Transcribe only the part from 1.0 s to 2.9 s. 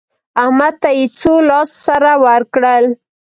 څو لاس سره ورکړل؟